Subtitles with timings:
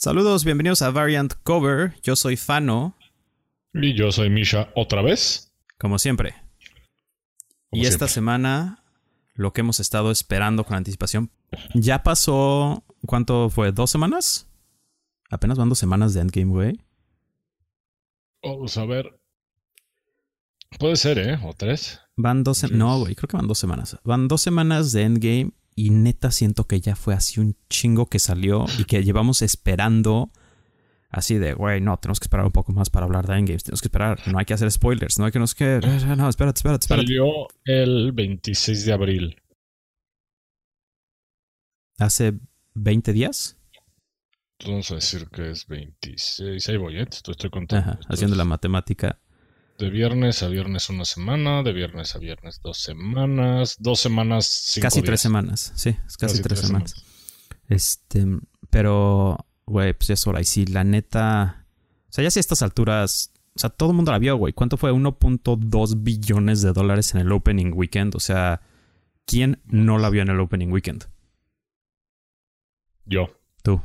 [0.00, 2.00] Saludos, bienvenidos a Variant Cover.
[2.04, 2.96] Yo soy Fano.
[3.74, 5.52] Y yo soy Misha otra vez.
[5.76, 6.36] Como siempre.
[7.72, 8.84] y esta semana,
[9.34, 11.32] lo que hemos estado esperando con anticipación,
[11.74, 13.72] ya pasó, ¿cuánto fue?
[13.72, 14.46] ¿Dos semanas?
[15.30, 16.80] Apenas van dos semanas de Endgame, güey.
[18.40, 19.18] Vamos a ver.
[20.78, 21.40] Puede ser, ¿eh?
[21.42, 21.98] O tres.
[22.14, 22.78] Van dos semanas.
[22.78, 23.98] No, güey, creo que van dos semanas.
[24.04, 28.18] Van dos semanas de Endgame y neta siento que ya fue así un chingo que
[28.18, 30.32] salió y que llevamos esperando
[31.08, 33.60] así de, güey, no, tenemos que esperar un poco más para hablar de Endgame.
[33.60, 35.78] Tenemos que esperar, no hay que hacer spoilers, no hay que nos que...
[36.16, 37.06] No, espérate, espérate, espérate.
[37.06, 39.36] Salió el 26 de abril.
[41.98, 42.34] ¿Hace
[42.74, 43.56] 20 días?
[44.66, 46.68] Vamos a decir que es 26.
[46.68, 47.06] Ahí voy, ¿eh?
[47.08, 47.88] Estoy, estoy contando.
[47.88, 49.20] Ajá, haciendo la matemática.
[49.78, 54.86] De viernes a viernes una semana, de viernes a viernes dos semanas, dos semanas, cinco
[54.86, 57.04] Casi tres semanas, sí, es casi, Casi tres, tres semanas.
[57.68, 58.26] Este,
[58.70, 60.40] pero, güey, pues es hora.
[60.40, 61.66] Y sí, la neta.
[62.08, 63.32] O sea, ya si a estas alturas.
[63.54, 64.52] O sea, todo el mundo la vio, güey.
[64.52, 64.92] ¿Cuánto fue?
[64.92, 68.14] 1.2 billones de dólares en el opening weekend.
[68.14, 68.60] O sea,
[69.26, 71.06] ¿quién no la vio en el opening weekend?
[73.04, 73.30] Yo.
[73.62, 73.82] Tú.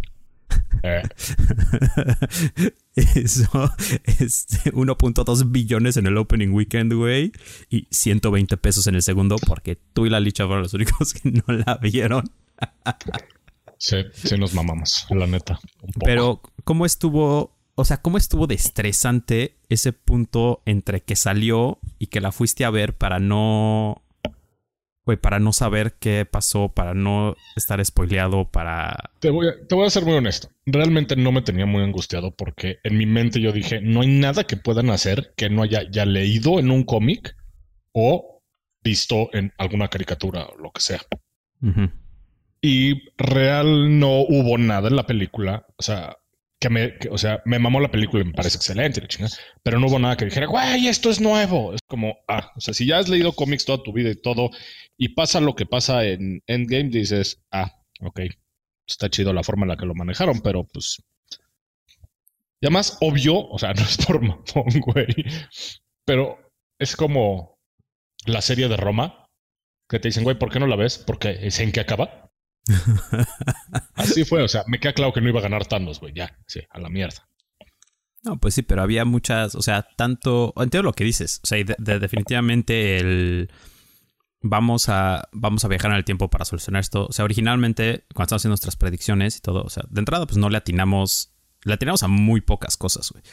[0.83, 1.01] Eh,
[2.95, 3.71] Eso,
[4.03, 7.31] este, 1.2 billones en el opening weekend, güey.
[7.69, 11.31] Y 120 pesos en el segundo, porque tú y la licha fueron los únicos que
[11.31, 12.29] no la vieron.
[13.77, 15.59] sí, sí nos mamamos, la neta.
[16.03, 17.55] Pero, ¿cómo estuvo?
[17.75, 22.65] O sea, ¿cómo estuvo de estresante ese punto entre que salió y que la fuiste
[22.65, 24.03] a ver para no.
[25.05, 29.11] Güey, para no saber qué pasó, para no estar spoileado, para.
[29.19, 30.49] Te voy, a, te voy a ser muy honesto.
[30.65, 34.45] Realmente no me tenía muy angustiado porque en mi mente yo dije, no hay nada
[34.45, 37.35] que puedan hacer que no haya ya leído en un cómic
[37.91, 38.41] o
[38.81, 41.01] visto en alguna caricatura o lo que sea.
[42.61, 45.65] Y real no hubo nada en la película.
[45.77, 46.17] O sea,
[46.63, 49.27] que me, o sea, me mamó la película y me parece excelente, la
[49.63, 51.73] pero no hubo nada que dijera, güey, esto es nuevo.
[51.73, 54.49] Es como, ah, o sea, si ya has leído cómics toda tu vida y todo,
[54.95, 58.21] y pasa lo que pasa en Endgame, dices, ah, ok,
[58.87, 61.03] está chido la forma en la que lo manejaron, pero pues.
[62.61, 65.07] Y además, obvio, o sea, no es por mamón, güey,
[66.05, 66.49] pero
[66.79, 67.59] es como
[68.25, 69.27] la serie de Roma,
[69.89, 70.97] que te dicen, güey, ¿por qué no la ves?
[70.97, 72.22] Porque es en qué acaba.
[73.95, 76.37] Así fue, o sea, me queda claro que no iba a ganar Thanos, güey, ya,
[76.47, 77.27] sí, a la mierda.
[78.23, 81.57] No, pues sí, pero había muchas, o sea, tanto, entiendo lo que dices, o sea,
[81.63, 83.51] de- definitivamente el
[84.45, 88.23] vamos a vamos a viajar en el tiempo para solucionar esto, o sea, originalmente cuando
[88.25, 91.73] estábamos haciendo nuestras predicciones y todo, o sea, de entrada pues no le atinamos, le
[91.73, 93.23] atinamos a muy pocas cosas, güey.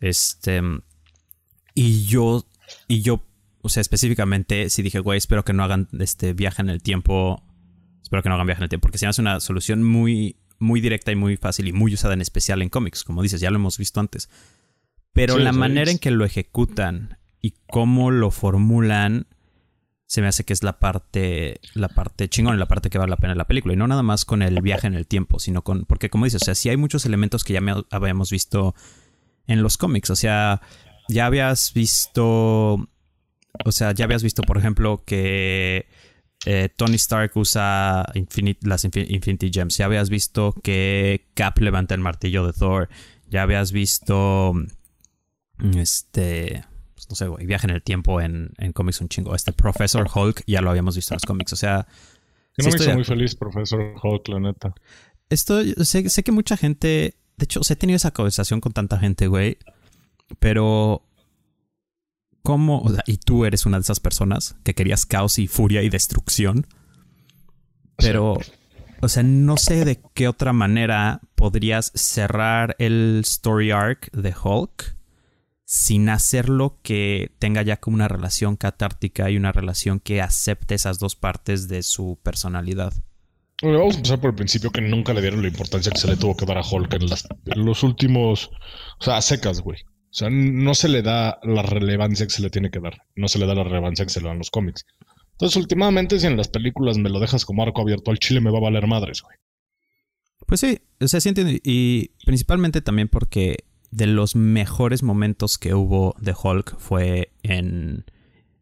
[0.00, 0.60] Este
[1.74, 2.48] y yo
[2.88, 3.24] y yo,
[3.62, 7.44] o sea, específicamente sí dije, güey, espero que no hagan este viaje en el tiempo,
[8.06, 10.80] espero que no hagan viaje en el tiempo, porque se hace una solución muy muy
[10.80, 13.56] directa y muy fácil y muy usada en especial en cómics, como dices, ya lo
[13.56, 14.30] hemos visto antes.
[15.12, 19.26] Pero Sí, la manera en que lo ejecutan y cómo lo formulan
[20.06, 23.16] se me hace que es la parte la parte chingón, la parte que vale la
[23.16, 23.74] pena de la película.
[23.74, 26.42] Y no nada más con el viaje en el tiempo, sino con porque como dices,
[26.42, 28.76] o sea, sí hay muchos elementos que ya me habíamos visto
[29.48, 30.62] en los cómics, o sea,
[31.08, 32.88] ya habías visto
[33.64, 35.88] o sea, ya habías visto, por ejemplo, que
[36.44, 39.76] eh, Tony Stark usa Infinite- las Infi- Infinity Gems.
[39.78, 42.88] Ya habías visto que Cap levanta el martillo de Thor.
[43.28, 44.52] Ya habías visto.
[45.58, 46.64] mm, Este.
[46.94, 47.46] pues, no sé, güey.
[47.46, 49.34] Viaje en el tiempo en, en cómics un chingo.
[49.34, 51.52] Este Professor Hulk ya lo habíamos visto en los cómics.
[51.52, 51.86] O sea.
[52.58, 54.74] Sí no me estoy hizo muy feliz, profesor Hulk, la neta.
[55.28, 57.16] Esto, sé, sé que mucha gente.
[57.36, 59.58] De hecho, he tenido esa conversación con tanta gente, güey.
[60.38, 61.02] Pero.
[62.46, 62.80] ¿Cómo?
[62.80, 65.88] O sea, y tú eres una de esas personas que querías caos y furia y
[65.88, 66.66] destrucción.
[67.96, 68.38] Pero.
[69.02, 74.96] O sea, no sé de qué otra manera podrías cerrar el story arc de Hulk
[75.64, 80.98] sin hacerlo que tenga ya como una relación catártica y una relación que acepte esas
[80.98, 82.94] dos partes de su personalidad.
[83.60, 86.06] Bueno, vamos a empezar por el principio que nunca le dieron la importancia que se
[86.08, 88.50] le tuvo que dar a Hulk en, las- en los últimos,
[89.00, 89.78] o sea, a secas, güey.
[90.16, 93.02] O sea, no se le da la relevancia que se le tiene que dar.
[93.16, 94.86] No se le da la relevancia que se le dan los cómics.
[95.32, 98.50] Entonces, últimamente, si en las películas me lo dejas como arco abierto al chile, me
[98.50, 99.36] va a valer madres, güey.
[100.46, 101.52] Pues sí, o sea, sí entiendo.
[101.62, 108.06] Y principalmente también porque de los mejores momentos que hubo de Hulk fue en,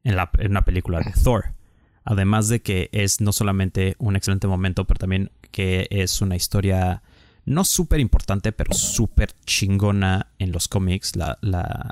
[0.02, 1.54] en, la, en una película de Thor.
[2.02, 7.04] Además de que es no solamente un excelente momento, pero también que es una historia
[7.46, 11.16] no súper importante, pero súper chingona en los cómics.
[11.16, 11.90] La, la,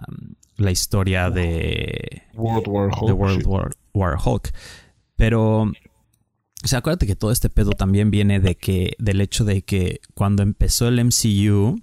[0.56, 3.06] la historia de World War Hulk.
[3.06, 3.46] The World.
[3.46, 4.52] War, War Hulk.
[5.16, 9.62] Pero O sea, acuérdate que todo este pedo también viene de que, del hecho de
[9.62, 11.82] que cuando empezó el MCU,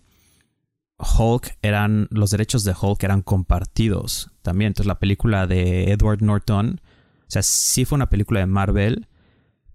[0.97, 4.69] Hulk eran, los derechos de Hulk eran compartidos también.
[4.69, 6.81] Entonces la película de Edward Norton,
[7.21, 9.07] o sea, sí fue una película de Marvel,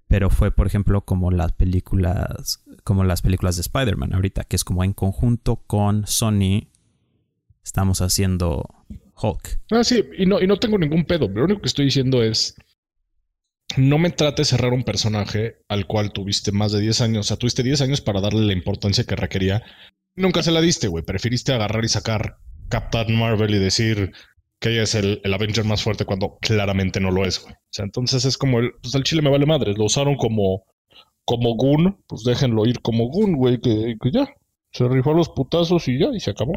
[0.07, 4.65] pero fue, por ejemplo, como las películas, como las películas de Spider-Man ahorita, que es
[4.65, 6.69] como en conjunto con Sony
[7.65, 8.69] estamos haciendo
[9.21, 9.61] Hulk.
[9.71, 11.29] Ah, sí, y no, y no tengo ningún pedo.
[11.29, 12.57] Lo único que estoy diciendo es
[13.77, 17.27] no me trate de cerrar un personaje al cual tuviste más de 10 años.
[17.27, 19.63] O sea, tuviste 10 años para darle la importancia que requería.
[20.15, 21.05] Nunca se la diste, güey.
[21.05, 22.39] Preferiste agarrar y sacar
[22.69, 24.13] Captain Marvel y decir
[24.61, 27.55] que ella es el, Avenger más fuerte cuando claramente no lo es, güey.
[27.55, 29.75] O sea, entonces es como el, pues el chile me vale madre.
[29.75, 30.65] Lo usaron como,
[31.25, 34.29] como Goon, pues déjenlo ir como Goon, güey, que, que ya.
[34.73, 36.55] Se rifó los putazos y ya, y se acabó.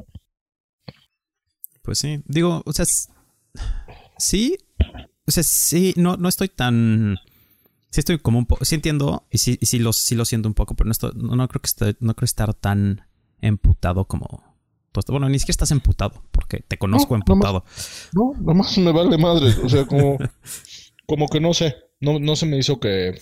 [1.83, 2.21] Pues sí.
[2.25, 2.85] Digo, o sea,
[4.17, 4.57] sí,
[5.27, 7.17] o sea, sí, no, no estoy tan.
[7.91, 8.65] Sí estoy como un poco.
[8.65, 9.25] Sí entiendo.
[9.31, 11.67] Y sí, sí, lo, sí lo siento un poco, pero no, estoy, no, creo que
[11.67, 13.01] estoy, no creo estar tan
[13.41, 14.43] emputado como.
[15.09, 17.63] Bueno, ni siquiera estás emputado, porque te conozco emputado.
[18.13, 19.53] no, nomás me vale madre.
[19.63, 20.17] O sea, como.
[21.05, 21.75] como que no sé.
[21.99, 23.19] No, no se me hizo que.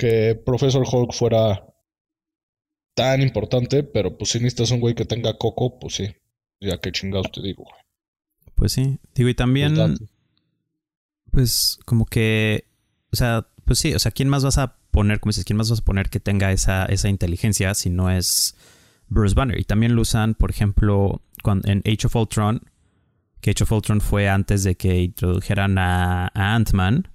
[0.00, 1.66] Que Professor Hulk fuera
[2.94, 6.08] tan importante, pero pues si necesitas un güey que tenga coco, pues sí.
[6.58, 7.66] Ya que chingados te digo,
[8.54, 8.98] Pues sí.
[9.14, 9.98] Digo, y también
[11.30, 12.64] pues como que,
[13.12, 15.70] o sea, pues sí, o sea, ¿quién más vas a poner, como dices, quién más
[15.70, 18.56] vas a poner que tenga esa, esa inteligencia si no es
[19.08, 19.58] Bruce Banner?
[19.60, 21.22] Y también lo usan, por ejemplo,
[21.64, 22.62] en Age of Ultron,
[23.40, 27.08] que Age of Ultron fue antes de que introdujeran a, Ant-Man.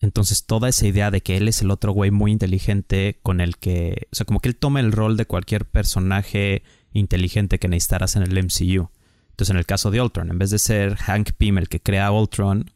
[0.00, 3.56] Entonces toda esa idea de que él es el otro güey muy inteligente con el
[3.56, 6.62] que, o sea, como que él toma el rol de cualquier personaje
[6.92, 8.90] inteligente que necesitaras en el MCU.
[9.30, 12.10] Entonces, en el caso de Ultron, en vez de ser Hank Pym el que crea
[12.10, 12.70] Ultron,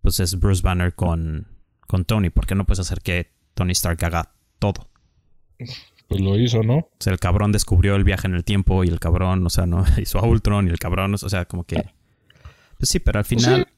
[0.00, 1.46] pues es Bruce Banner con,
[1.86, 2.30] con Tony.
[2.30, 4.88] ¿Por qué no puedes hacer que Tony Stark haga todo?
[6.08, 6.76] Pues lo hizo, ¿no?
[6.76, 9.66] O sea, el cabrón descubrió el viaje en el tiempo y el cabrón, o sea,
[9.66, 11.84] no hizo a Ultron y el cabrón, o sea, como que.
[12.78, 13.68] Pues sí, pero al pues final.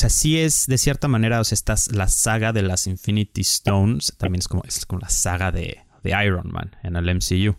[0.00, 4.14] Sea, sí es de cierta manera, o sea, estás la saga de las Infinity Stones,
[4.16, 7.56] también es como, es como la saga de, de Iron Man en el MCU.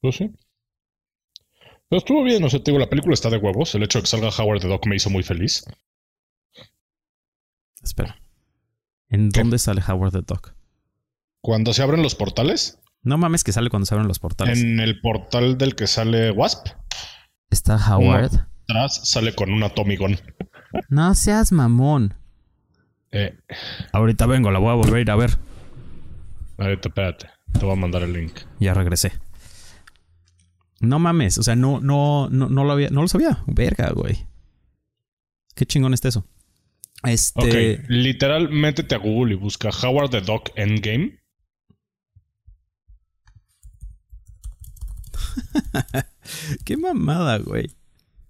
[0.00, 0.30] Pues sí.
[1.88, 3.74] Pero estuvo bien, o sea, te digo, la película está de huevos.
[3.74, 5.64] El hecho de que salga Howard the Duck me hizo muy feliz.
[7.82, 8.20] Espera.
[9.08, 10.54] ¿En dónde sale Howard the Duck?
[11.40, 12.78] Cuando se abren los portales.
[13.02, 14.60] No mames que sale cuando se abren los portales.
[14.60, 16.68] En el portal del que sale Wasp.
[17.50, 18.46] ¿Está Howard?
[18.64, 20.18] Atrás sale con un atomigón.
[20.88, 22.14] No seas mamón.
[23.10, 23.36] Eh.
[23.92, 25.38] Ahorita vengo, la voy a volver a ir a ver.
[26.58, 27.28] Ahorita, espérate.
[27.52, 28.32] Te voy a mandar el link.
[28.58, 29.12] Ya regresé.
[30.80, 33.44] No mames, o sea, no, no, no, no lo había, no lo sabía.
[33.46, 34.26] Verga, güey.
[35.54, 36.26] Qué chingón está eso.
[37.04, 37.74] Este.
[37.80, 41.20] Ok, literal, métete a Google y busca Howard the Dog Endgame.
[46.64, 47.70] Qué mamada, güey.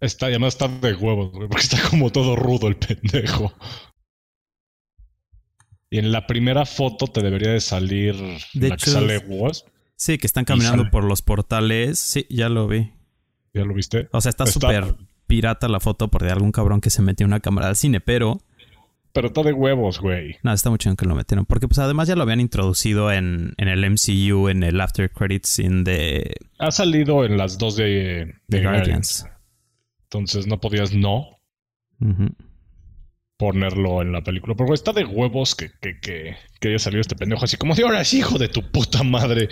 [0.03, 3.55] Está, además está de huevos, güey, porque está como todo rudo el pendejo.
[5.91, 8.17] Y en la primera foto te debería de salir
[8.53, 9.69] de la que sale Wasp.
[9.95, 12.01] Sí, que están caminando por los portales.
[12.01, 12.91] Sí, ya lo vi.
[13.55, 14.09] ¿Ya lo viste?
[14.11, 14.97] O sea, está súper
[15.29, 18.41] pirata la foto por de algún cabrón que se metió una cámara al cine, pero...
[19.13, 20.37] Pero está de huevos, güey.
[20.43, 21.47] No, está mucho en que lo metieron.
[21.47, 25.49] Porque pues además ya lo habían introducido en, en el MCU, en el After Credits
[25.49, 26.35] scene de...
[26.59, 29.27] Ha salido en las dos de, de, Guardians.
[30.13, 31.41] Entonces no podías no
[33.39, 34.55] ponerlo en la película.
[34.55, 37.83] Porque está de huevos que, que, que, que haya salido este pendejo así como de
[37.83, 39.49] ahora es hijo de tu puta madre.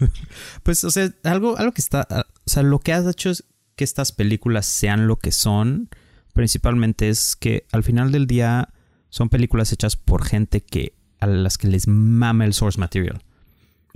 [0.62, 2.06] pues, o sea, algo, algo que está.
[2.46, 3.44] O sea, lo que has hecho es
[3.76, 5.88] que estas películas sean lo que son.
[6.32, 8.68] Principalmente es que al final del día
[9.08, 13.22] son películas hechas por gente que a las que les mama el source material.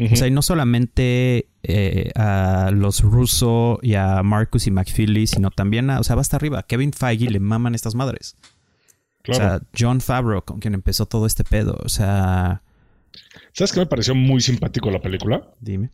[0.01, 5.51] O sea, y no solamente eh, a los Russo y a Marcus y McFeely, sino
[5.51, 6.63] también a, o sea, va hasta arriba.
[6.63, 8.37] Kevin Feige le maman estas madres.
[9.29, 11.79] O sea, John Favreau, con quien empezó todo este pedo.
[11.85, 12.63] O sea.
[13.53, 15.49] ¿Sabes qué me pareció muy simpático la película?
[15.61, 15.91] Dime.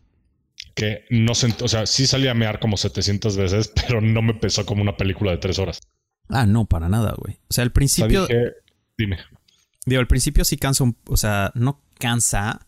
[0.75, 1.53] Que no se.
[1.63, 4.97] O sea, sí salí a mear como 700 veces, pero no me pesó como una
[4.97, 5.81] película de tres horas.
[6.29, 7.39] Ah, no, para nada, güey.
[7.49, 8.27] O sea, al principio.
[8.97, 9.17] dime.
[9.85, 10.95] Digo, al principio sí cansa un.
[11.07, 12.65] O sea, no cansa,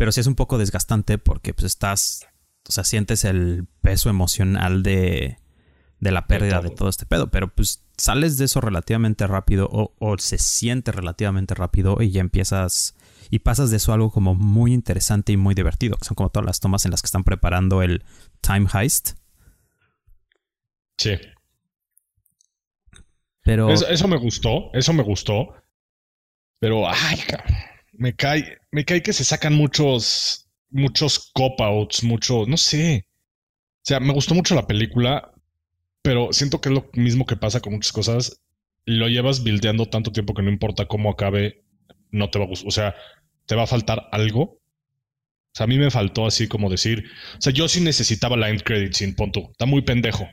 [0.00, 2.26] pero sí es un poco desgastante porque pues estás.
[2.66, 5.36] O sea, sientes el peso emocional de.
[5.98, 7.30] De la pérdida de todo este pedo.
[7.30, 12.96] Pero pues sales de eso relativamente rápido o, se siente relativamente rápido y ya empiezas
[13.28, 16.30] y pasas de eso a algo como muy interesante y muy divertido, que son como
[16.30, 18.02] todas las tomas en las que están preparando el
[18.40, 19.18] time heist.
[20.96, 21.18] Sí.
[23.42, 23.70] Pero...
[23.70, 25.54] Eso, me gustó, eso me gustó,
[26.58, 27.54] Pero, ay, cabrón,
[28.00, 33.06] me cae, me cae que se sacan muchos, muchos cop-outs, mucho, no sé.
[33.76, 35.34] O sea, me gustó mucho la película,
[36.00, 38.40] pero siento que es lo mismo que pasa con muchas cosas.
[38.86, 41.62] Lo llevas buildeando tanto tiempo que no importa cómo acabe,
[42.10, 42.68] no te va a gustar.
[42.68, 42.94] O sea,
[43.44, 44.42] te va a faltar algo.
[44.42, 47.04] O sea, a mí me faltó así como decir,
[47.36, 49.50] o sea, yo sí necesitaba la end credit sin punto.
[49.52, 50.26] Está muy pendejo.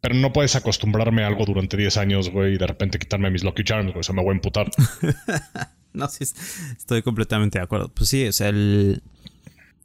[0.00, 3.42] Pero no puedes acostumbrarme a algo durante 10 años, güey, y de repente quitarme mis
[3.42, 4.00] Lucky Charms, güey.
[4.00, 4.70] Eso me voy a emputar.
[5.92, 6.24] no, sí,
[6.76, 7.88] estoy completamente de acuerdo.
[7.88, 9.02] Pues sí, o sea, el.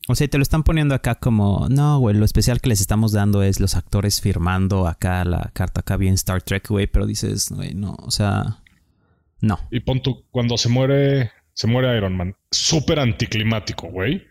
[0.08, 3.14] O sea, te lo están poniendo acá como, no, güey, lo especial que les estamos
[3.14, 7.50] dando es los actores firmando acá la carta acá bien Star Trek, güey, pero dices,
[7.50, 8.60] güey, no, o sea,
[9.40, 9.60] no.
[9.72, 14.28] Y pon tú, cuando se muere, se muere Iron Man, súper anticlimático, güey.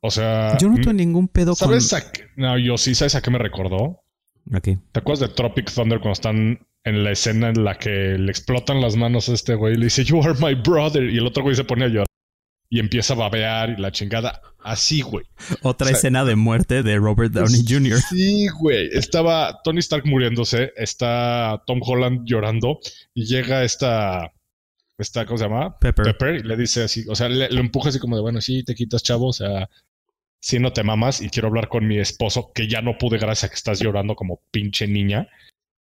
[0.00, 0.56] O sea...
[0.58, 1.98] Yo no tengo ningún pedo ¿sabes con...
[1.98, 2.04] A
[2.36, 4.03] No, yo sí, ¿sabes a qué me recordó?
[4.52, 4.78] Okay.
[4.92, 8.80] ¿Te acuerdas de Tropic Thunder cuando están en la escena en la que le explotan
[8.80, 11.04] las manos a este güey y le dice, You are my brother?
[11.04, 12.06] Y el otro güey se pone a llorar
[12.74, 14.40] y empieza a babear y la chingada.
[14.58, 15.24] Así, güey.
[15.62, 18.00] Otra escena de muerte de Robert Downey Jr.
[18.10, 18.88] Sí, güey.
[18.92, 22.80] Estaba Tony Stark muriéndose, está Tom Holland llorando
[23.14, 24.32] y llega esta,
[24.98, 25.78] esta ¿cómo se llama?
[25.78, 26.04] Pepper.
[26.06, 28.64] Pepper y le dice así, o sea, le, lo empuja así como de, bueno, sí,
[28.64, 29.68] te quitas, chavo, o sea,
[30.44, 33.44] si no te mamas y quiero hablar con mi esposo, que ya no pude gracias
[33.44, 35.26] a que estás llorando como pinche niña.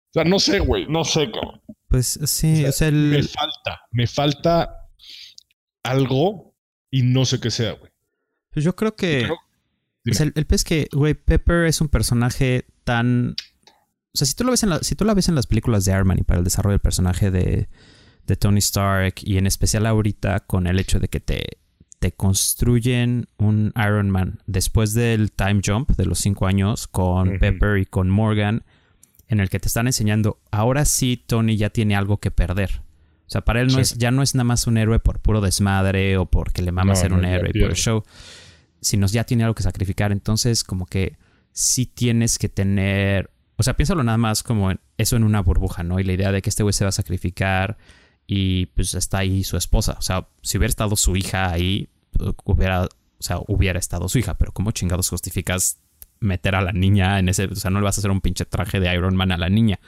[0.09, 1.61] O sea, no sé, güey, no sé, cabrón.
[1.87, 3.11] Pues sí, o sea, el...
[3.11, 4.89] me falta, me falta
[5.83, 6.53] algo
[6.89, 7.93] y no sé qué sea, güey.
[8.49, 9.29] Pues yo creo que...
[9.29, 13.35] o sea, el, el pez que, güey, Pepper es un personaje tan...
[14.13, 15.85] O sea, si tú lo ves en la, si tú la ves en las películas
[15.85, 17.69] de Arman y para el desarrollo del personaje de,
[18.27, 21.60] de Tony Stark y en especial ahorita con el hecho de que te,
[22.01, 27.77] te construyen un Iron Man después del time jump de los cinco años con Pepper
[27.77, 28.63] y con Morgan,
[29.27, 32.81] en el que te están enseñando, ahora sí Tony ya tiene algo que perder.
[33.27, 35.41] O sea, para él no es, ya no es nada más un héroe por puro
[35.41, 38.03] desmadre o porque le mama ser un héroe por el show,
[38.81, 40.11] sino ya tiene algo que sacrificar.
[40.11, 41.17] Entonces, como que
[41.51, 43.29] sí tienes que tener.
[43.57, 45.99] O sea, piénsalo nada más como eso en una burbuja, ¿no?
[45.99, 47.77] Y la idea de que este güey se va a sacrificar
[48.25, 49.97] y pues está ahí su esposa.
[49.99, 51.89] O sea, si hubiera estado su hija ahí,
[52.43, 55.79] hubiera, o sea, hubiera estado su hija, pero ¿cómo chingados justificas
[56.19, 58.45] meter a la niña en ese, o sea, no le vas a hacer un pinche
[58.45, 59.79] traje de Iron Man a la niña?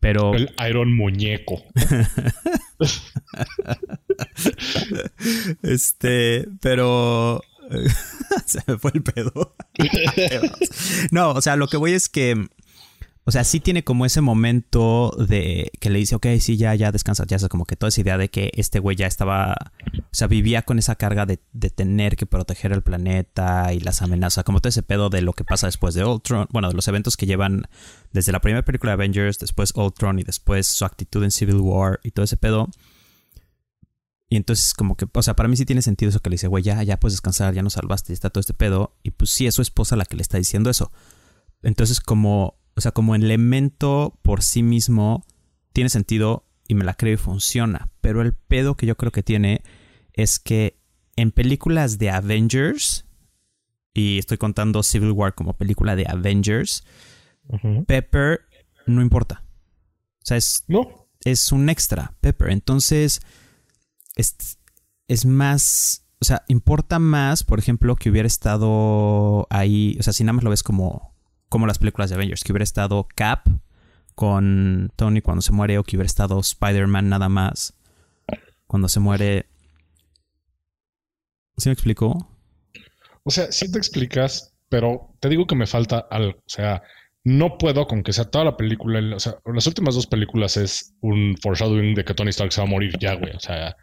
[0.00, 1.62] Pero el Iron muñeco.
[5.62, 7.40] este, pero
[8.46, 9.54] se me fue el pedo.
[11.10, 12.48] no, o sea, lo que voy es que
[13.28, 16.92] o sea, sí tiene como ese momento de que le dice, ok, sí, ya, ya
[16.92, 19.56] descansa, ya es como que toda esa idea de que este güey ya estaba,
[19.96, 21.38] o sea, vivía con esa carga de,
[21.70, 25.42] tener que proteger el planeta y las amenazas, como todo ese pedo de lo que
[25.42, 27.64] pasa después de Ultron, bueno, de los eventos que llevan
[28.12, 31.98] desde la primera película de Avengers, después Ultron y después su actitud en Civil War
[32.04, 32.68] y todo ese pedo.
[34.28, 36.46] Y entonces como que, o sea, para mí sí tiene sentido eso que le dice,
[36.46, 38.94] güey, ya, ya puedes descansar, ya nos salvaste, ya está todo este pedo.
[39.02, 40.92] Y pues sí, es su esposa la que le está diciendo eso.
[41.62, 45.24] Entonces como o sea, como elemento por sí mismo
[45.72, 47.90] tiene sentido y me la creo y funciona.
[48.00, 49.62] Pero el pedo que yo creo que tiene
[50.12, 50.78] es que
[51.16, 53.06] en películas de Avengers,
[53.94, 56.84] y estoy contando Civil War como película de Avengers,
[57.86, 58.42] Pepper
[58.86, 59.42] no importa.
[60.20, 61.08] O sea, es, no.
[61.24, 62.50] es un extra, Pepper.
[62.50, 63.20] Entonces,
[64.16, 64.58] es,
[65.08, 70.24] es más, o sea, importa más, por ejemplo, que hubiera estado ahí, o sea, si
[70.24, 71.15] nada más lo ves como
[71.48, 73.46] como las películas de Avengers, que hubiera estado Cap
[74.14, 77.74] con Tony cuando se muere o que hubiera estado Spider-Man nada más
[78.66, 79.46] cuando se muere.
[81.56, 82.28] ¿Sí me explicó?
[83.24, 86.38] O sea, sí te explicas, pero te digo que me falta algo.
[86.38, 86.82] O sea,
[87.24, 89.16] no puedo con que sea toda la película.
[89.16, 92.66] O sea, las últimas dos películas es un foreshadowing de que Tony Stark se va
[92.66, 93.34] a morir ya, güey.
[93.34, 93.76] O sea,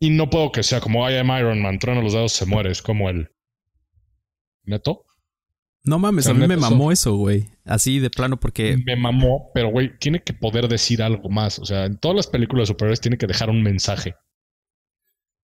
[0.00, 2.70] y no puedo que sea como I am Iron Man, truena los dedos, se muere.
[2.70, 3.30] Es como el.
[4.64, 5.03] ¿Neto?
[5.86, 7.50] No mames, a mí me mamó eso, güey.
[7.66, 8.78] Así de plano, porque.
[8.86, 11.58] Me mamó, pero güey, tiene que poder decir algo más.
[11.58, 14.16] O sea, en todas las películas de superhéroes tiene que dejar un mensaje.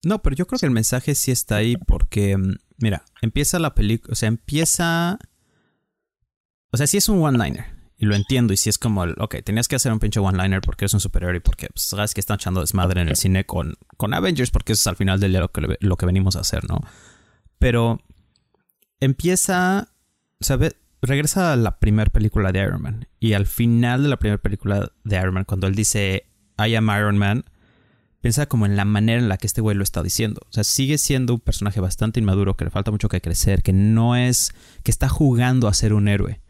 [0.03, 3.75] No, pero yo creo que el mensaje sí está ahí porque, mm, mira, empieza la
[3.75, 5.19] película, o sea, empieza.
[6.71, 7.65] O sea, sí es un one-liner.
[7.97, 8.51] Y lo entiendo.
[8.51, 10.99] Y sí es como, el, ok, tenías que hacer un pinche one-liner porque eres un
[10.99, 14.49] superhéroe y porque pues, sabes que están echando desmadre en el cine con, con Avengers
[14.49, 16.79] porque eso es al final del día lo que, lo que venimos a hacer, ¿no?
[17.59, 17.99] Pero
[18.99, 19.90] empieza
[20.41, 20.57] o sea,
[21.01, 23.07] regresa a la primera película de Iron Man.
[23.19, 26.25] Y al final de la primera película de Iron Man, cuando él dice
[26.57, 27.45] I am Iron Man,
[28.21, 30.41] piensa como en la manera en la que este güey lo está diciendo.
[30.49, 33.73] O sea, sigue siendo un personaje bastante inmaduro, que le falta mucho que crecer, que
[33.73, 34.53] no es.
[34.83, 36.41] que está jugando a ser un héroe.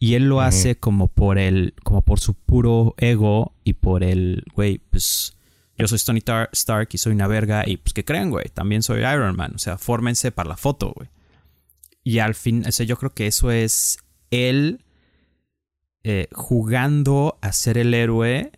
[0.00, 4.44] Y él lo hace como por el, como por su puro ego y por el,
[4.54, 5.36] güey, pues
[5.76, 9.00] yo soy Tony Stark y soy una verga y pues que creen, güey, también soy
[9.00, 11.08] Iron Man, o sea, fórmense para la foto, güey.
[12.08, 13.98] Y al fin, yo creo que eso es
[14.30, 14.82] él
[16.04, 18.50] eh, jugando a ser el héroe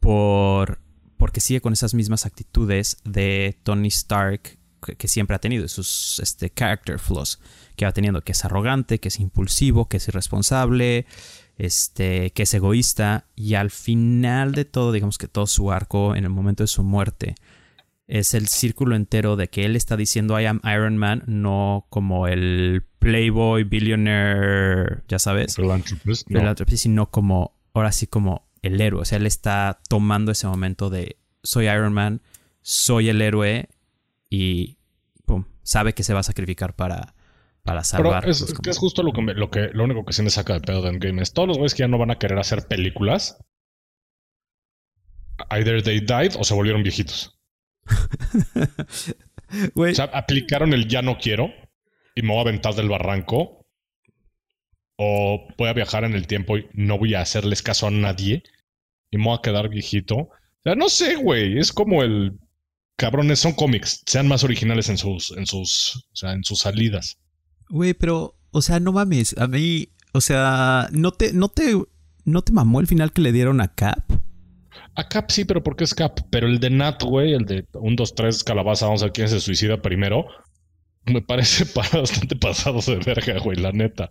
[0.00, 0.80] por
[1.18, 4.58] porque sigue con esas mismas actitudes de Tony Stark
[4.96, 7.38] que, siempre ha tenido, sus este, character flaws
[7.76, 11.04] que va teniendo, que es arrogante, que es impulsivo, que es irresponsable,
[11.58, 16.24] este, que es egoísta, y al final de todo, digamos que todo su arco, en
[16.24, 17.34] el momento de su muerte,
[18.06, 22.28] es el círculo entero de que él está diciendo I am Iron Man, no como
[22.28, 29.18] el playboy, billionaire, ya sabes, philanthropist, sino como, ahora sí como el héroe, o sea,
[29.18, 32.22] él está tomando ese momento de soy Iron Man,
[32.62, 33.68] soy el héroe
[34.30, 34.78] y
[35.24, 37.14] pum, sabe que se va a sacrificar para,
[37.62, 38.20] para salvar.
[38.20, 40.30] Pero es, pues, que es justo lo que, lo que lo único que se me
[40.30, 42.38] saca de pedo de Endgame es todos los güeyes que ya no van a querer
[42.38, 43.38] hacer películas.
[45.50, 47.35] Either they died o se volvieron viejitos.
[49.74, 51.52] o sea, aplicaron el ya no quiero
[52.14, 53.66] y me voy a aventar del barranco.
[54.98, 58.42] O voy a viajar en el tiempo y no voy a hacerles caso a nadie.
[59.10, 60.16] Y me voy a quedar viejito.
[60.16, 60.30] O
[60.64, 61.58] sea, no sé, güey.
[61.58, 62.38] Es como el
[62.96, 64.02] cabrones, son cómics.
[64.06, 67.18] Sean más originales en sus, en sus, o sea, en sus salidas.
[67.68, 69.36] Güey, pero, o sea, no mames.
[69.38, 71.74] A mí, o sea, ¿no te, no te,
[72.24, 74.05] no te mamó el final que le dieron a Cap?
[74.94, 76.20] A Cap sí, pero porque es Cap.
[76.30, 79.28] Pero el de Nat, güey, el de un, dos, tres, calabaza, vamos a ver quién
[79.28, 80.26] se suicida primero.
[81.06, 84.10] Me parece bastante pasado de verga, güey, la neta.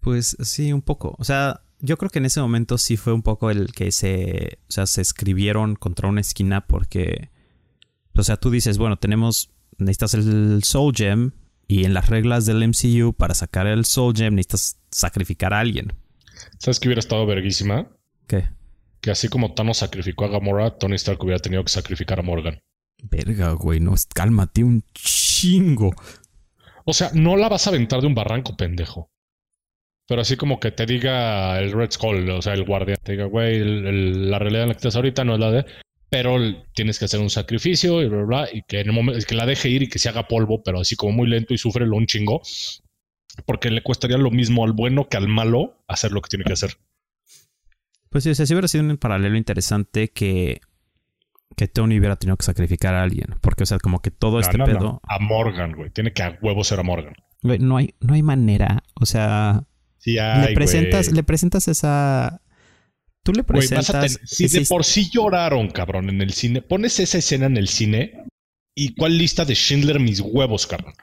[0.00, 1.14] Pues sí, un poco.
[1.18, 4.58] O sea, yo creo que en ese momento sí fue un poco el que se,
[4.68, 7.30] o sea, se escribieron contra una esquina porque,
[8.14, 11.32] o sea, tú dices, bueno, tenemos, necesitas el Soul Gem,
[11.70, 15.92] y en las reglas del MCU, para sacar el Soul Gem, necesitas sacrificar a alguien.
[16.58, 17.88] ¿Sabes que hubiera estado verguísima?
[18.26, 18.50] ¿Qué?
[19.00, 22.60] Que así como Thanos sacrificó a Gamora, Tony Stark hubiera tenido que sacrificar a Morgan.
[23.02, 25.94] Verga, güey, no, cálmate un chingo.
[26.84, 29.10] O sea, no la vas a aventar de un barranco, pendejo.
[30.06, 33.24] Pero así como que te diga el Red Skull, o sea, el guardia, te diga,
[33.26, 35.66] güey, la realidad en la que estás ahorita no es la de
[36.10, 36.36] pero
[36.74, 39.46] tienes que hacer un sacrificio y bla, bla, y que en el momento que la
[39.46, 41.96] deje ir y que se haga polvo, pero así como muy lento y sufre lo
[41.96, 42.42] un chingo,
[43.46, 46.52] porque le cuestaría lo mismo al bueno que al malo hacer lo que tiene que
[46.52, 46.76] hacer.
[48.10, 50.60] Pues sí, o sea, si hubiera sido un paralelo interesante que,
[51.56, 54.58] que Tony hubiera tenido que sacrificar a alguien, porque, o sea, como que todo este
[54.58, 55.00] pedo.
[55.04, 57.14] A Morgan, güey, tiene que a huevo ser a Morgan.
[57.42, 59.64] Güey, no hay, no hay manera, o sea.
[59.98, 62.40] Sí hay, le presentas, le presentas esa
[63.22, 64.18] Tú le presentas.
[64.24, 68.24] si de por sí lloraron, cabrón, en el cine, pones esa escena en el cine
[68.74, 70.94] y cuál lista de Schindler mis huevos, cabrón.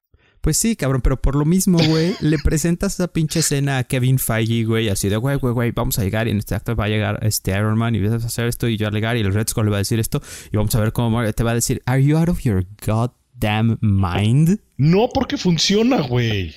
[0.48, 4.18] Pues sí, cabrón, pero por lo mismo, güey, le presentas esa pinche escena a Kevin
[4.18, 6.86] Feige, güey, así de, güey, güey, güey, vamos a llegar y en este acto va
[6.86, 9.20] a llegar este Iron Man y vas a hacer esto y yo a llegar y
[9.20, 11.52] el Red Skull le va a decir esto y vamos a ver cómo te va
[11.52, 14.62] a decir, ¿Are you out of your goddamn mind?
[14.78, 16.56] No, porque funciona, güey.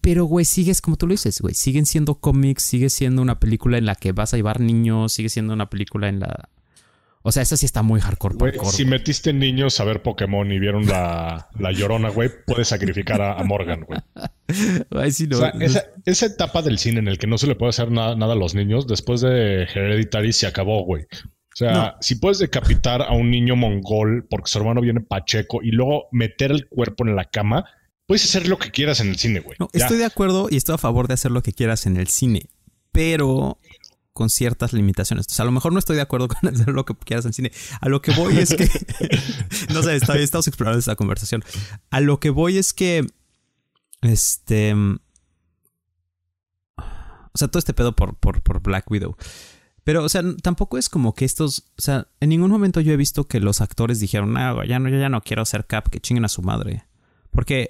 [0.00, 3.78] Pero, güey, sigues, como tú lo dices, güey, siguen siendo cómics, sigue siendo una película
[3.78, 6.48] en la que vas a llevar niños, sigue siendo una película en la...
[7.26, 8.34] O sea, esa sí está muy hardcore.
[8.36, 13.22] Güey, si metiste niños a ver Pokémon y vieron la, la llorona, güey, puedes sacrificar
[13.22, 13.98] a, Morgan, güey.
[14.90, 15.54] o sea,
[16.04, 18.36] esa, etapa del cine en el que no se le puede hacer nada, nada a
[18.36, 21.04] los niños, después de Hereditary se acabó, güey.
[21.04, 25.70] O sea, si puedes decapitar a un niño mongol porque su hermano viene pacheco y
[25.70, 27.64] luego meter el cuerpo en la cama,
[28.06, 29.56] Puedes hacer lo que quieras en el cine, güey.
[29.58, 32.08] No, estoy de acuerdo y estoy a favor de hacer lo que quieras en el
[32.08, 32.50] cine,
[32.92, 33.58] pero
[34.14, 35.26] con ciertas limitaciones.
[35.28, 37.52] Sea, a lo mejor no estoy de acuerdo con lo que quieras en cine.
[37.80, 38.70] A lo que voy es que.
[39.74, 41.44] no sé, estamos explorando esta conversación.
[41.90, 43.06] A lo que voy es que.
[44.00, 44.74] Este.
[46.76, 49.16] O sea, todo este pedo por, por, por Black Widow.
[49.82, 51.64] Pero, o sea, tampoco es como que estos.
[51.76, 54.88] O sea, en ningún momento yo he visto que los actores dijeron, no, ya no,
[54.88, 56.84] ya no quiero ser Cap, que chinguen a su madre.
[57.30, 57.66] Porque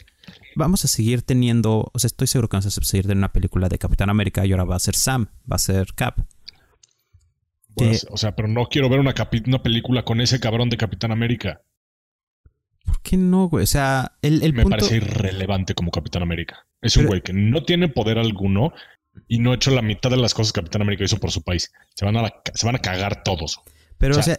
[0.56, 3.70] vamos a seguir teniendo, o sea, estoy seguro que vamos a seguir teniendo una película
[3.70, 6.20] de Capitán América y ahora va a ser Sam, va a ser Cap.
[8.10, 9.14] O sea, pero no quiero ver una,
[9.46, 11.62] una, película con ese cabrón de Capitán América.
[12.84, 13.64] ¿Por qué no, güey?
[13.64, 16.66] O sea, el, el Me parece irrelevante como Capitán América.
[16.82, 18.72] Es un güey que no tiene poder alguno
[19.26, 21.42] y no ha hecho la mitad de las cosas que Capitán América hizo por su
[21.42, 21.72] país.
[21.94, 23.60] Se van a, se van a cagar todos.
[23.98, 24.38] Pero, o sea,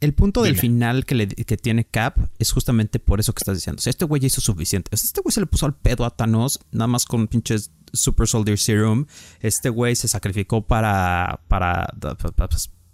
[0.00, 3.56] el punto del final que, le, que tiene Cap es justamente por eso que estás
[3.56, 3.80] diciendo.
[3.80, 4.90] O sea, este güey ya hizo suficiente.
[4.92, 8.58] Este güey se le puso al pedo a Thanos, nada más con pinches Super Soldier
[8.58, 9.06] Serum.
[9.40, 11.88] Este güey se sacrificó para, para,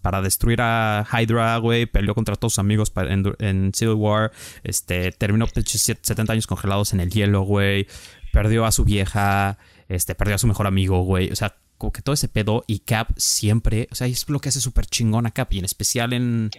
[0.02, 1.86] para destruir a Hydra, güey.
[1.86, 4.32] Peleó contra todos sus amigos en, Civil War.
[4.62, 7.86] Este, terminó 70 años congelados en el hielo, güey.
[8.32, 9.58] Perdió a su vieja.
[9.88, 11.30] Este, perdió a su mejor amigo, güey.
[11.30, 14.48] O sea, como que todo ese pedo y Cap siempre, o sea, es lo que
[14.48, 16.50] hace súper chingón a Cap y en especial en,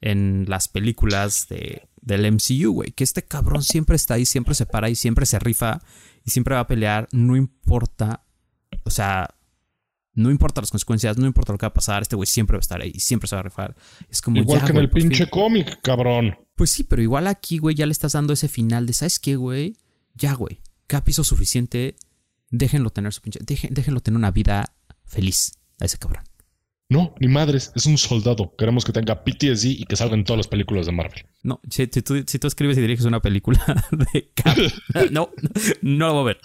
[0.00, 4.66] en las películas de, del MCU, güey, que este cabrón siempre está ahí, siempre se
[4.66, 5.80] para y siempre se rifa
[6.26, 8.22] y siempre va a pelear, no importa,
[8.84, 9.34] o sea,
[10.12, 12.58] no importa las consecuencias, no importa lo que va a pasar, este güey siempre va
[12.58, 13.74] a estar ahí, siempre se va a rifar.
[14.10, 15.08] Es como Igual ya, que en güey, el fin.
[15.10, 16.36] pinche cómic, cabrón.
[16.54, 19.36] Pues sí, pero igual aquí, güey, ya le estás dando ese final de, ¿sabes qué,
[19.36, 19.76] güey?
[20.14, 20.60] Ya, güey.
[20.86, 21.96] Cap hizo suficiente.
[22.50, 23.40] Déjenlo tener su pinche.
[23.40, 24.72] dejen- déjenlo tener una vida
[25.04, 26.24] feliz a ese cabrón.
[26.88, 28.54] No, ni madres, es un soldado.
[28.56, 31.26] Queremos que tenga PTSD y que salga en todas las películas de Marvel.
[31.42, 34.56] No, si, si tú, si tú escribes y diriges una película de Cap,
[35.10, 35.30] no,
[35.82, 36.40] no lo voy a ver.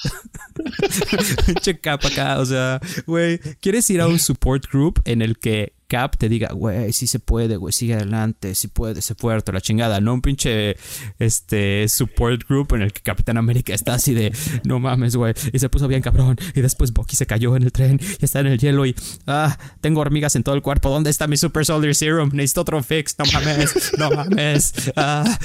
[1.45, 5.73] Pinche Cap acá, o sea, güey, ¿quieres ir a un support group en el que
[5.91, 9.59] Cap te diga, güey, sí se puede, güey, sigue adelante, sí puede, se fuerte, la
[9.59, 10.77] chingada, no un pinche
[11.19, 15.59] este support group en el que Capitán América está así de, no mames, güey, y
[15.59, 18.47] se puso bien cabrón, y después Bucky se cayó en el tren y está en
[18.47, 18.95] el hielo y,
[19.27, 22.29] ah, tengo hormigas en todo el cuerpo, ¿dónde está mi Super Soldier Serum?
[22.31, 25.37] Necesito otro fix, no mames, no mames, ah,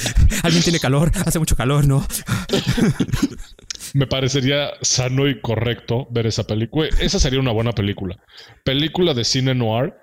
[0.44, 2.06] alguien tiene calor, hace mucho calor, ¿no?
[3.94, 6.88] Me parecería sano y correcto ver esa película.
[7.00, 8.18] Esa sería una buena película.
[8.64, 9.94] Película de cine noir.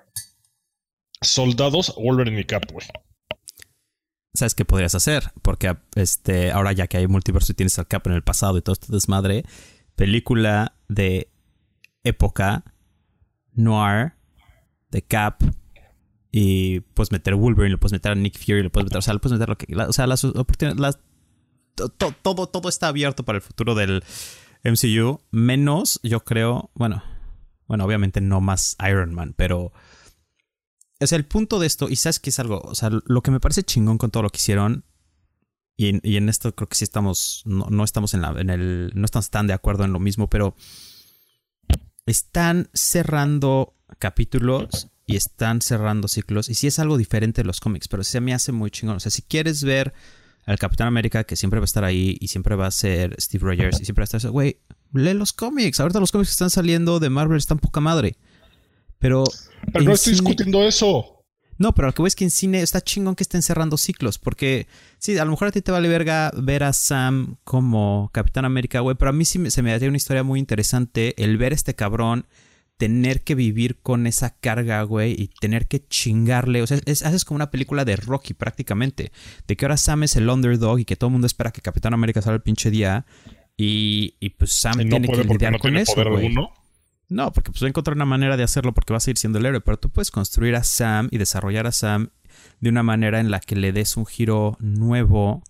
[1.24, 2.86] Soldados, Wolverine y Cap, güey.
[4.34, 5.30] ¿Sabes qué podrías hacer?
[5.42, 8.62] Porque este, ahora ya que hay multiverso y tienes al Cap en el pasado y
[8.62, 9.44] todo este desmadre,
[9.94, 11.30] película de
[12.02, 12.64] época
[13.52, 14.14] noir
[14.90, 15.42] de Cap
[16.32, 19.14] y puedes meter Wolverine, le puedes meter a Nick Fury, le puedes meter, o sea,
[19.14, 20.98] le puedes meter lo que, la- o sea, las oportunidades,
[22.22, 24.02] todo, todo está abierto para el futuro del
[24.64, 27.04] MCU, menos, yo creo, bueno,
[27.68, 29.72] bueno, obviamente no más Iron Man, pero
[31.00, 33.30] o sea, el punto de esto, y sabes que es algo, o sea, lo que
[33.30, 34.84] me parece chingón con todo lo que hicieron,
[35.76, 38.48] y, en- y en esto creo que sí estamos, no, no estamos en, la, en
[38.50, 40.54] el, no estamos tan de acuerdo en lo mismo, pero
[42.06, 47.88] están cerrando capítulos y están cerrando ciclos, y sí es algo diferente de los cómics,
[47.88, 48.96] pero sí se me hace muy chingón.
[48.96, 49.92] O sea, si quieres ver
[50.46, 53.44] al Capitán América, que siempre va a estar ahí, y siempre va a ser Steve
[53.44, 54.60] Rogers, y siempre va a estar, güey,
[54.92, 55.80] lee los cómics.
[55.80, 58.16] Ahorita los cómics que están saliendo de Marvel están poca madre.
[58.98, 59.24] Pero
[59.72, 61.20] Pero no estoy cine- discutiendo eso.
[61.58, 64.18] no, pero lo que voy es que en cine está chingón que estén cerrando ciclos.
[64.18, 64.66] Porque
[64.98, 68.80] sí, a lo mejor a ti te vale verga ver a Sam como Capitán América,
[68.80, 68.96] güey.
[68.96, 71.54] Pero a mí sí me- se me daría una historia muy interesante el ver a
[71.54, 72.26] este cabrón
[72.76, 76.60] tener que vivir con esa carga, güey, y tener que chingarle.
[76.60, 79.12] O sea, es- haces como una película de Rocky prácticamente.
[79.46, 81.94] De que ahora Sam es el underdog y que todo el mundo espera que Capitán
[81.94, 83.06] América salga el pinche día.
[83.56, 86.26] Y, y pues Sam Y no tiene que lidiar no con tiene eso, poder güey.
[86.26, 86.50] alguno.
[87.08, 89.38] No, porque pues va a encontrar una manera de hacerlo porque va a seguir siendo
[89.38, 92.08] el héroe, pero tú puedes construir a Sam y desarrollar a Sam
[92.60, 95.42] de una manera en la que le des un giro nuevo,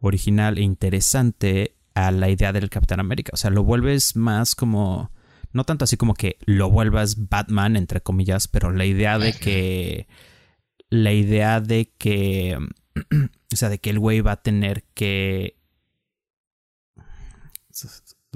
[0.00, 3.30] original e interesante a la idea del Capitán América.
[3.32, 5.10] O sea, lo vuelves más como,
[5.52, 10.06] no tanto así como que lo vuelvas Batman, entre comillas, pero la idea de que,
[10.90, 12.58] la idea de que,
[13.52, 15.55] o sea, de que el güey va a tener que...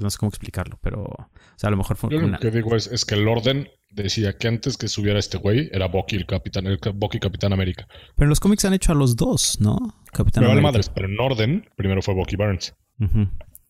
[0.01, 1.03] No sé cómo explicarlo, pero...
[1.03, 2.33] O sea, a lo mejor fue Yo una...
[2.33, 5.69] lo que digo es, es que el orden decía que antes que subiera este güey
[5.71, 7.87] era Bucky el Capitán, el Bucky Capitán América.
[8.15, 9.77] Pero en los cómics han hecho a los dos, ¿no?
[10.11, 10.67] Capitán vale América.
[10.71, 12.73] madres, pero en orden, primero fue Bucky Barnes.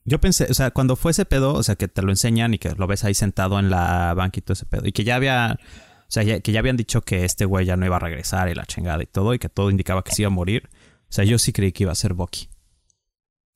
[0.03, 2.57] Yo pensé, o sea, cuando fue ese pedo, o sea, que te lo enseñan y
[2.59, 5.15] que lo ves ahí sentado en la banca y todo ese pedo, y que ya
[5.15, 7.99] había, o sea, ya- que ya habían dicho que este güey ya no iba a
[7.99, 10.69] regresar y la chingada y todo, y que todo indicaba que se iba a morir.
[11.03, 12.47] O sea, yo sí creí que iba a ser Bucky.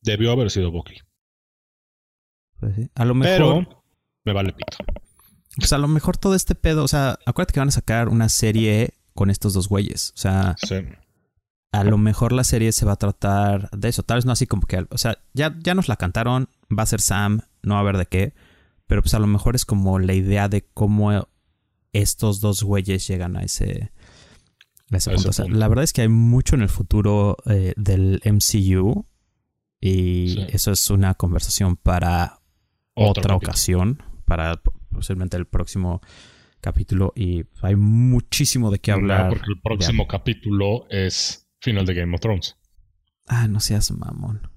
[0.01, 0.95] Debió haber sido Bucky.
[2.59, 2.89] Pues sí.
[2.95, 3.83] A lo mejor, Pero
[4.25, 4.77] me vale pito.
[5.57, 8.29] pues a lo mejor todo este pedo, o sea, acuérdate que van a sacar una
[8.29, 10.11] serie con estos dos güeyes.
[10.15, 10.75] O sea, Sí.
[11.71, 14.03] a lo mejor la serie se va a tratar de eso.
[14.03, 16.87] Tal vez no así como que, o sea, ya, ya nos la cantaron, va a
[16.87, 18.33] ser Sam, no va a ver de qué.
[18.87, 21.27] Pero pues a lo mejor es como la idea de cómo
[21.93, 23.91] estos dos güeyes llegan a ese,
[24.91, 25.29] a ese A ese punto.
[25.29, 25.57] O sea, punto.
[25.59, 29.05] la verdad es que hay mucho en el futuro eh, del MCU.
[29.81, 30.45] Y Sí.
[30.49, 32.39] eso es una conversación para
[32.95, 36.01] otra ocasión, para posiblemente el próximo
[36.61, 37.13] capítulo.
[37.15, 39.29] Y hay muchísimo de qué No, hablar.
[39.29, 42.57] porque el próximo capítulo es final de Game of Thrones.
[43.27, 44.49] Ah, no seas mamón.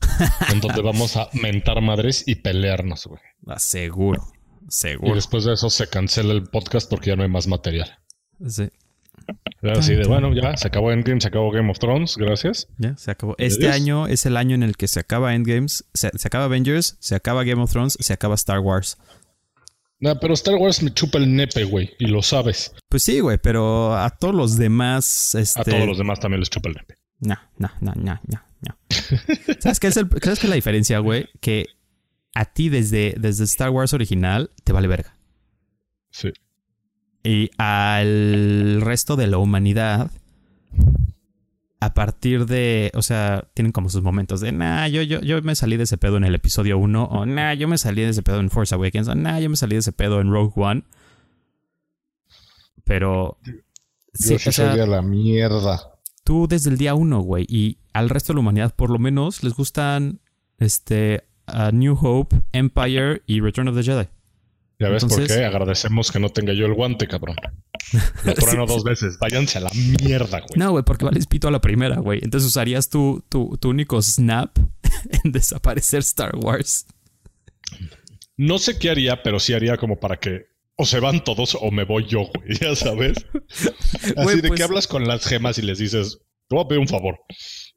[0.52, 3.20] en donde vamos a mentar madres y pelearnos, güey.
[3.46, 4.22] Ah, seguro,
[4.62, 5.14] Y seguro.
[5.14, 7.98] después de eso se cancela el podcast porque ya no hay más material.
[8.46, 8.68] Sí,
[9.72, 12.68] Así de, bueno, ya se acabó Endgame, se acabó Game of Thrones, gracias.
[12.78, 13.34] ya, se acabó.
[13.38, 13.74] Este Adiós.
[13.76, 17.14] año es el año en el que se acaba Endgames, se, se acaba Avengers, se
[17.14, 18.98] acaba Game of Thrones, se acaba Star Wars.
[20.00, 22.74] Nah, pero Star Wars me chupa el nepe, güey, y lo sabes.
[22.90, 25.60] Pues sí, güey, pero a todos los demás, este...
[25.60, 26.96] A todos los demás también les chupa el nepe.
[27.20, 28.78] No, no, no, no, no, no.
[29.60, 31.28] ¿Sabes qué es, el, ¿Sabes qué es la diferencia, güey?
[31.40, 31.66] Que
[32.34, 35.16] a ti desde, desde Star Wars original te vale verga.
[36.10, 36.32] Sí.
[37.24, 40.10] Y al resto de la humanidad,
[41.80, 45.54] a partir de, o sea, tienen como sus momentos de, nah, yo, yo, yo me
[45.54, 48.22] salí de ese pedo en el episodio 1, o nah, yo me salí de ese
[48.22, 50.84] pedo en Force Awakens, o nah, yo me salí de ese pedo en Rogue One.
[52.84, 53.38] Pero...
[53.44, 55.94] Yo sí, salí a la mierda.
[56.24, 59.42] Tú desde el día 1, güey, y al resto de la humanidad por lo menos
[59.42, 60.20] les gustan
[60.58, 64.08] este a New Hope, Empire y Return of the Jedi.
[64.84, 67.36] Ya ves por qué agradecemos que no tenga yo el guante, cabrón.
[68.24, 69.18] Lo trueno dos veces.
[69.18, 69.70] Váyanse a la
[70.00, 70.56] mierda, güey.
[70.56, 72.20] No, güey, porque vale pito a la primera, güey.
[72.22, 74.58] Entonces usarías tu, tu, tu único snap
[75.24, 76.86] en desaparecer Star Wars.
[78.36, 81.70] No sé qué haría, pero sí haría como para que o se van todos o
[81.70, 82.58] me voy yo, güey.
[82.60, 83.26] Ya sabes.
[84.16, 86.18] Así de que pues hablas con las gemas y les dices,
[86.48, 87.20] te voy a pedir un favor.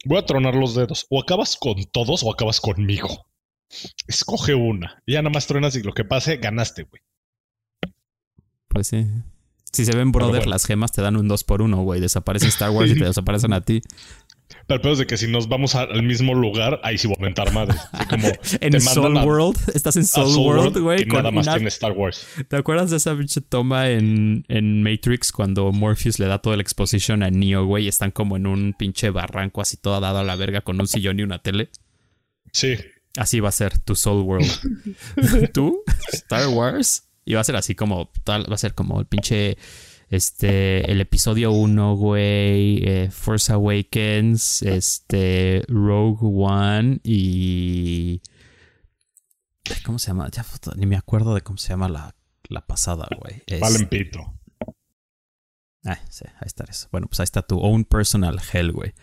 [0.05, 1.05] Voy a tronar los dedos.
[1.09, 3.27] O acabas con todos o acabas conmigo.
[4.07, 5.01] Escoge una.
[5.05, 7.01] Y ya nada más truenas y lo que pase, ganaste, güey.
[8.67, 9.07] Pues sí.
[9.71, 11.99] Si se ven brother, las gemas te dan un 2 por 1 güey.
[11.99, 13.81] Desaparece Star Wars y te desaparecen a ti.
[14.65, 17.17] Pero el peor es de que si nos vamos al mismo lugar, ahí sí voy
[17.19, 17.77] a mentar madre.
[18.09, 18.27] como
[18.61, 21.05] en Soul World, estás en Soul, World, güey.
[21.05, 22.25] nada más tiene Star Wars.
[22.47, 26.61] ¿Te acuerdas de esa pinche toma en, en Matrix cuando Morpheus le da toda la
[26.61, 27.87] exposición a Neo, güey?
[27.87, 31.19] Están como en un pinche barranco así todo dado a la verga con un sillón
[31.19, 31.69] y una tele.
[32.53, 32.77] Sí.
[33.17, 35.51] Así va a ser tu Soul World.
[35.53, 35.83] ¿Tú?
[36.13, 37.09] Star Wars.
[37.25, 39.57] Y va a ser así como, tal, va a ser como el pinche,
[40.09, 48.21] este, el episodio 1, güey, eh, Force Awakens, este, Rogue One y...
[49.83, 50.29] ¿Cómo se llama?
[50.31, 50.45] Ya
[50.77, 52.15] ni me acuerdo de cómo se llama la,
[52.47, 53.43] la pasada, güey.
[53.59, 54.39] Valen pito.
[55.83, 56.87] Ah, sí, ahí está eso.
[56.91, 58.93] Bueno, pues ahí está tu own personal hell, güey.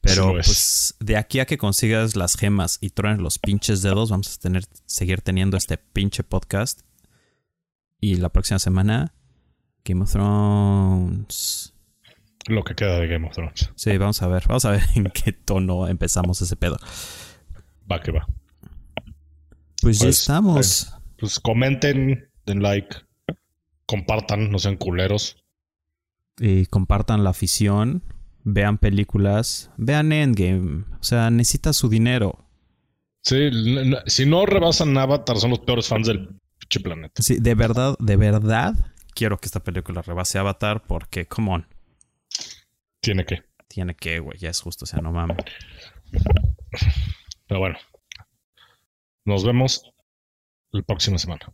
[0.00, 4.34] Pero pues de aquí a que consigas las gemas y truenes los pinches dedos, vamos
[4.34, 6.82] a tener, seguir teniendo este pinche podcast.
[8.00, 9.14] Y la próxima semana,
[9.84, 11.72] Game of Thrones.
[12.46, 13.70] Lo que queda de Game of Thrones.
[13.74, 14.44] Sí, vamos a ver.
[14.46, 16.78] Vamos a ver en qué tono empezamos ese pedo.
[17.90, 18.26] Va que va.
[19.82, 20.82] Pues, ya pues, estamos.
[20.82, 20.86] Eh,
[21.18, 22.96] pues comenten, den like,
[23.86, 25.36] compartan, no sean culeros.
[26.38, 28.02] Y compartan la afición
[28.46, 30.84] vean películas, vean Endgame.
[31.00, 32.48] O sea, necesita su dinero.
[33.22, 33.50] Sí,
[34.06, 36.40] si no rebasan Avatar, son los peores fans del
[36.82, 37.22] planeta.
[37.22, 38.74] Sí, de verdad, de verdad,
[39.14, 41.66] quiero que esta película rebase Avatar porque, come on.
[43.00, 43.42] Tiene que.
[43.66, 45.38] Tiene que, güey, ya es justo, o sea, no mames.
[47.48, 47.78] Pero bueno,
[49.24, 49.92] nos vemos
[50.70, 51.52] la próxima semana.